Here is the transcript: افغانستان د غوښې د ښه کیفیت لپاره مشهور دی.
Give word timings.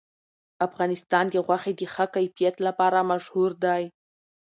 افغانستان 0.67 1.25
د 1.29 1.35
غوښې 1.45 1.73
د 1.79 1.81
ښه 1.93 2.05
کیفیت 2.15 2.55
لپاره 2.67 3.07
مشهور 3.11 3.51
دی. 3.65 3.83